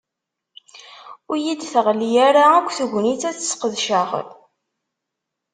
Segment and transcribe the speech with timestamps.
[1.29, 4.09] Ur yi-d-teɣli ara yakk tegnit ad tt-ssqedceɣ.